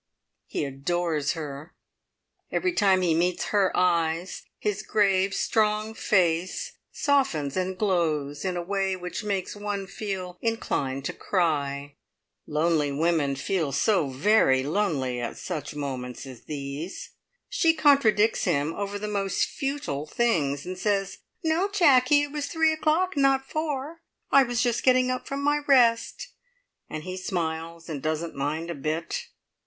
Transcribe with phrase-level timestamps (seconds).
[0.47, 1.75] He adores her.
[2.51, 8.63] Every time he meets her eyes, his grave, strong face softens and glows in a
[8.63, 11.97] way which makes one feel inclined to cry.
[12.47, 17.11] Lonely women feel so very lonely at such moments as these!
[17.47, 22.73] She contradicts him over the most futile things, and says, "No, Jacky, it was three
[22.73, 26.29] o'clock, not four; I was just getting up from my rest,"
[26.89, 29.27] and he smiles, and doesn't mind a bit.